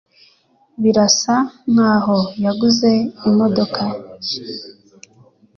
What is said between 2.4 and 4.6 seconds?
yaguze imodoka nshya.